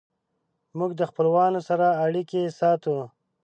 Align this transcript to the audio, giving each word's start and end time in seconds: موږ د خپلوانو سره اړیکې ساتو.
موږ 0.77 0.91
د 0.99 1.01
خپلوانو 1.09 1.59
سره 1.69 1.87
اړیکې 2.05 2.41
ساتو. 2.59 2.97